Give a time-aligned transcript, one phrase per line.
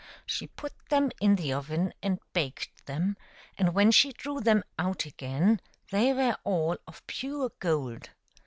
[0.25, 3.17] She put them in the oven and baked them,
[3.55, 8.09] and when she drew them out again they were all of pure gold.